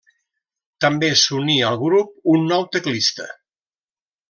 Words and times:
També 0.85 1.09
s'uní 1.23 1.59
al 1.67 1.77
grup 1.83 2.33
un 2.37 2.49
nou 2.53 2.67
teclista: 2.79 3.31